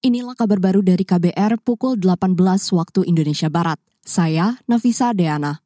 Inilah 0.00 0.32
kabar 0.32 0.56
baru 0.64 0.80
dari 0.80 1.04
KBR 1.04 1.60
pukul 1.60 2.00
18 2.00 2.32
waktu 2.72 3.04
Indonesia 3.04 3.52
Barat. 3.52 3.76
Saya 4.00 4.56
Nafisa 4.64 5.12
Deana. 5.12 5.60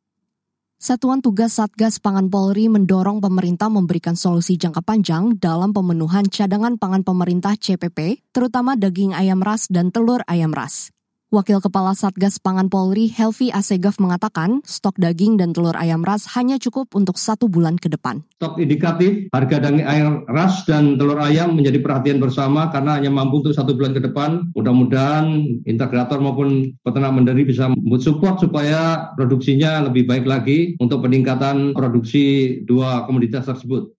Satuan 0.75 1.22
Tugas 1.22 1.54
Satgas 1.54 2.03
Pangan 2.03 2.26
Polri 2.26 2.67
mendorong 2.67 3.23
pemerintah 3.23 3.70
memberikan 3.70 4.18
solusi 4.18 4.58
jangka 4.58 4.83
panjang 4.83 5.39
dalam 5.39 5.70
pemenuhan 5.70 6.26
cadangan 6.26 6.75
pangan 6.83 7.07
pemerintah 7.07 7.55
CPP, 7.55 8.27
terutama 8.34 8.75
daging 8.75 9.14
ayam 9.14 9.39
ras 9.39 9.70
dan 9.70 9.95
telur 9.95 10.27
ayam 10.27 10.51
ras. 10.51 10.94
Wakil 11.35 11.59
Kepala 11.59 11.98
Satgas 11.98 12.39
Pangan 12.39 12.71
Polri 12.71 13.11
Helvi 13.11 13.51
Asegaf 13.51 13.98
mengatakan 13.98 14.62
stok 14.62 14.95
daging 15.03 15.34
dan 15.34 15.51
telur 15.51 15.75
ayam 15.75 16.07
ras 16.07 16.30
hanya 16.39 16.62
cukup 16.62 16.95
untuk 16.95 17.19
satu 17.19 17.51
bulan 17.51 17.75
ke 17.75 17.91
depan. 17.91 18.23
Stok 18.39 18.62
indikatif 18.62 19.27
harga 19.34 19.59
daging 19.59 19.83
ayam 19.83 20.23
ras 20.30 20.62
dan 20.62 20.95
telur 20.95 21.19
ayam 21.19 21.59
menjadi 21.59 21.83
perhatian 21.83 22.23
bersama 22.23 22.70
karena 22.70 23.02
hanya 23.02 23.11
mampu 23.11 23.43
untuk 23.43 23.51
satu 23.51 23.75
bulan 23.75 23.98
ke 23.98 24.07
depan. 24.07 24.55
Mudah-mudahan 24.55 25.27
integrator 25.66 26.23
maupun 26.23 26.70
peternak 26.87 27.10
mandiri 27.10 27.43
bisa 27.43 27.66
support 27.98 28.38
supaya 28.38 29.10
produksinya 29.19 29.91
lebih 29.91 30.07
baik 30.07 30.30
lagi 30.30 30.79
untuk 30.79 31.02
peningkatan 31.02 31.74
produksi 31.74 32.62
dua 32.62 33.10
komoditas 33.10 33.51
tersebut. 33.51 33.91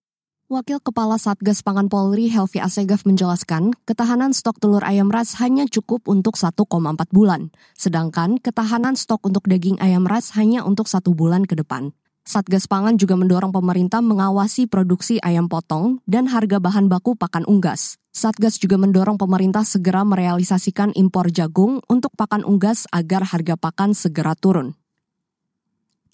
Wakil 0.46 0.78
Kepala 0.78 1.18
Satgas 1.18 1.58
Pangan 1.58 1.90
Polri 1.90 2.30
Helvi 2.30 2.62
Asegaf 2.62 3.02
menjelaskan, 3.02 3.74
ketahanan 3.82 4.30
stok 4.30 4.62
telur 4.62 4.78
ayam 4.86 5.10
ras 5.10 5.34
hanya 5.42 5.66
cukup 5.66 6.06
untuk 6.06 6.38
1,4 6.38 6.70
bulan, 7.10 7.50
sedangkan 7.74 8.38
ketahanan 8.38 8.94
stok 8.94 9.26
untuk 9.26 9.42
daging 9.50 9.74
ayam 9.82 10.06
ras 10.06 10.30
hanya 10.38 10.62
untuk 10.62 10.86
satu 10.86 11.18
bulan 11.18 11.50
ke 11.50 11.58
depan. 11.58 11.90
Satgas 12.22 12.70
Pangan 12.70 12.94
juga 12.94 13.18
mendorong 13.18 13.50
pemerintah 13.50 13.98
mengawasi 13.98 14.70
produksi 14.70 15.18
ayam 15.18 15.50
potong 15.50 15.98
dan 16.06 16.30
harga 16.30 16.62
bahan 16.62 16.86
baku 16.86 17.18
pakan 17.18 17.42
unggas. 17.50 17.98
Satgas 18.14 18.62
juga 18.62 18.78
mendorong 18.78 19.18
pemerintah 19.18 19.66
segera 19.66 20.06
merealisasikan 20.06 20.94
impor 20.94 21.26
jagung 21.34 21.82
untuk 21.90 22.14
pakan 22.14 22.46
unggas 22.46 22.86
agar 22.94 23.26
harga 23.26 23.58
pakan 23.58 23.98
segera 23.98 24.38
turun. 24.38 24.78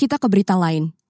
Kita 0.00 0.16
ke 0.16 0.24
berita 0.24 0.56
lain. 0.56 1.01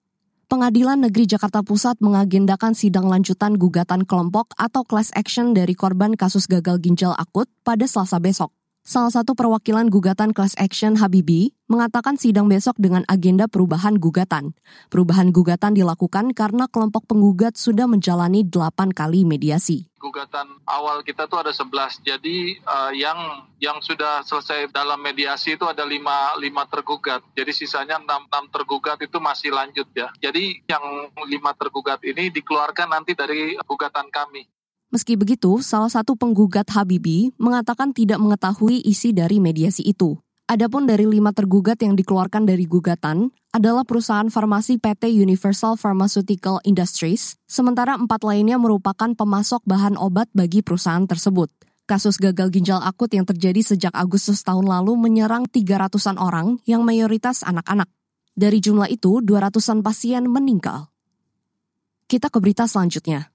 Pengadilan 0.53 1.01
Negeri 1.01 1.25
Jakarta 1.25 1.65
Pusat 1.65 1.97
mengagendakan 2.05 2.77
sidang 2.77 3.09
lanjutan 3.09 3.57
gugatan 3.57 4.05
kelompok 4.05 4.53
atau 4.53 4.85
class 4.85 5.09
action 5.17 5.49
dari 5.57 5.73
korban 5.73 6.13
kasus 6.13 6.45
gagal 6.45 6.77
ginjal 6.77 7.17
akut 7.17 7.49
pada 7.65 7.89
Selasa 7.89 8.21
besok. 8.21 8.53
Salah 8.83 9.15
satu 9.15 9.31
perwakilan 9.31 9.87
gugatan 9.87 10.35
class 10.35 10.59
action 10.59 10.99
Habibi 10.99 11.55
mengatakan 11.71 12.19
sidang 12.19 12.51
besok 12.51 12.75
dengan 12.75 13.07
agenda 13.07 13.47
perubahan 13.47 13.95
gugatan. 13.95 14.51
Perubahan 14.91 15.31
gugatan 15.31 15.71
dilakukan 15.71 16.35
karena 16.35 16.67
kelompok 16.67 17.07
penggugat 17.07 17.55
sudah 17.55 17.87
menjalani 17.87 18.43
8 18.43 18.91
kali 18.91 19.23
mediasi 19.23 19.87
gugatan 20.03 20.59
awal 20.67 20.99
kita 20.99 21.31
tuh 21.31 21.39
ada 21.39 21.55
11. 21.55 22.03
Jadi 22.03 22.59
uh, 22.67 22.91
yang 22.91 23.47
yang 23.63 23.79
sudah 23.79 24.19
selesai 24.27 24.67
dalam 24.75 24.99
mediasi 24.99 25.55
itu 25.55 25.63
ada 25.63 25.87
lima 25.87 26.35
lima 26.35 26.67
tergugat. 26.67 27.23
Jadi 27.31 27.55
sisanya 27.55 28.03
enam 28.03 28.27
enam 28.27 28.51
tergugat 28.51 28.99
itu 28.99 29.15
masih 29.23 29.55
lanjut 29.55 29.87
ya. 29.95 30.11
Jadi 30.19 30.59
yang 30.67 31.07
lima 31.31 31.55
tergugat 31.55 32.03
ini 32.03 32.27
dikeluarkan 32.35 32.91
nanti 32.91 33.15
dari 33.15 33.55
gugatan 33.63 34.11
kami. 34.11 34.43
Meski 34.93 35.17
begitu, 35.17 35.57
salah 35.65 35.89
satu 35.89 36.13
penggugat 36.13 36.69
Habibi 36.69 37.33
mengatakan 37.41 37.97
tidak 37.97 38.21
mengetahui 38.21 38.77
isi 38.85 39.09
dari 39.09 39.41
mediasi 39.41 39.81
itu. 39.81 40.21
Adapun 40.45 40.85
dari 40.85 41.09
lima 41.09 41.33
tergugat 41.33 41.81
yang 41.81 41.97
dikeluarkan 41.97 42.45
dari 42.45 42.69
gugatan 42.69 43.33
adalah 43.49 43.81
perusahaan 43.89 44.29
farmasi 44.29 44.77
PT 44.77 45.09
Universal 45.17 45.81
Pharmaceutical 45.81 46.61
Industries, 46.61 47.41
sementara 47.49 47.97
empat 47.97 48.21
lainnya 48.21 48.61
merupakan 48.61 49.17
pemasok 49.17 49.65
bahan 49.65 49.97
obat 49.97 50.29
bagi 50.29 50.61
perusahaan 50.61 51.09
tersebut. 51.09 51.49
Kasus 51.89 52.21
gagal 52.21 52.53
ginjal 52.53 52.77
akut 52.85 53.09
yang 53.17 53.25
terjadi 53.25 53.65
sejak 53.65 53.97
Agustus 53.97 54.45
tahun 54.45 54.69
lalu 54.69 54.93
menyerang 54.93 55.49
300-an 55.49 56.21
orang 56.21 56.61
yang 56.69 56.85
mayoritas 56.85 57.41
anak-anak. 57.41 57.89
Dari 58.37 58.61
jumlah 58.61 58.93
itu, 58.93 59.25
200-an 59.25 59.81
pasien 59.81 60.29
meninggal. 60.29 60.93
Kita 62.05 62.29
ke 62.29 62.37
berita 62.37 62.69
selanjutnya. 62.69 63.32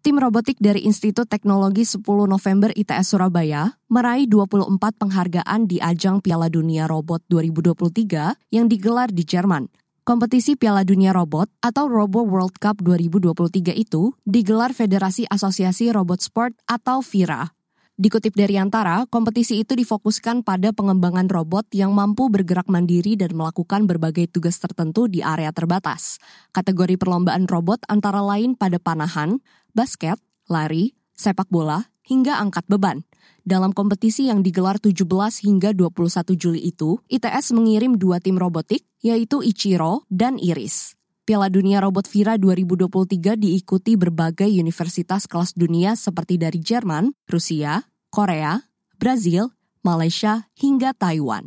Tim 0.00 0.16
robotik 0.16 0.56
dari 0.56 0.88
Institut 0.88 1.28
Teknologi 1.28 1.84
10 1.84 2.00
November 2.24 2.72
ITS 2.72 3.12
Surabaya 3.12 3.76
meraih 3.92 4.24
24 4.24 4.80
penghargaan 4.96 5.68
di 5.68 5.76
ajang 5.76 6.24
Piala 6.24 6.48
Dunia 6.48 6.88
Robot 6.88 7.28
2023 7.28 8.48
yang 8.48 8.64
digelar 8.64 9.12
di 9.12 9.28
Jerman. 9.28 9.68
Kompetisi 10.00 10.56
Piala 10.56 10.88
Dunia 10.88 11.12
Robot 11.12 11.52
atau 11.60 11.84
Robo 11.84 12.24
World 12.24 12.56
Cup 12.56 12.80
2023 12.80 13.76
itu 13.76 14.16
digelar 14.24 14.72
Federasi 14.72 15.28
Asosiasi 15.28 15.92
Robot 15.92 16.24
Sport 16.24 16.56
atau 16.64 17.04
FIRA 17.04 17.52
Dikutip 18.00 18.32
dari 18.32 18.56
Antara, 18.56 19.04
kompetisi 19.12 19.60
itu 19.60 19.76
difokuskan 19.76 20.40
pada 20.40 20.72
pengembangan 20.72 21.28
robot 21.28 21.68
yang 21.76 21.92
mampu 21.92 22.32
bergerak 22.32 22.64
mandiri 22.72 23.12
dan 23.12 23.36
melakukan 23.36 23.84
berbagai 23.84 24.24
tugas 24.32 24.56
tertentu 24.56 25.04
di 25.04 25.20
area 25.20 25.52
terbatas. 25.52 26.16
Kategori 26.56 26.96
perlombaan 26.96 27.44
robot 27.44 27.84
antara 27.92 28.24
lain 28.24 28.56
pada 28.56 28.80
panahan, 28.80 29.44
basket, 29.72 30.18
lari, 30.50 30.92
sepak 31.14 31.48
bola, 31.48 31.90
hingga 32.06 32.38
angkat 32.42 32.66
beban. 32.66 33.06
Dalam 33.40 33.72
kompetisi 33.72 34.28
yang 34.28 34.44
digelar 34.44 34.76
17 34.82 35.06
hingga 35.46 35.72
21 35.72 36.36
Juli 36.36 36.60
itu, 36.68 37.00
ITS 37.08 37.56
mengirim 37.56 37.96
dua 37.96 38.20
tim 38.20 38.36
robotik, 38.36 38.84
yaitu 39.00 39.40
Ichiro 39.40 40.04
dan 40.12 40.36
Iris. 40.36 40.98
Piala 41.24 41.46
Dunia 41.46 41.78
Robot 41.78 42.10
Vira 42.10 42.34
2023 42.34 43.38
diikuti 43.38 43.94
berbagai 43.94 44.50
universitas 44.50 45.30
kelas 45.30 45.54
dunia 45.54 45.94
seperti 45.94 46.42
dari 46.42 46.58
Jerman, 46.58 47.14
Rusia, 47.30 47.86
Korea, 48.10 48.58
Brazil, 48.98 49.54
Malaysia, 49.86 50.50
hingga 50.58 50.90
Taiwan. 50.90 51.46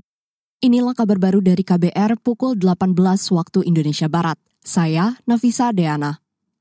Inilah 0.63 0.95
kabar 0.95 1.19
baru 1.19 1.43
dari 1.43 1.67
KBR 1.67 2.15
pukul 2.23 2.55
18 2.55 2.95
waktu 3.35 3.67
Indonesia 3.67 4.07
Barat. 4.07 4.39
Saya 4.63 5.19
Nafisa 5.27 5.75
Deana. 5.75 6.22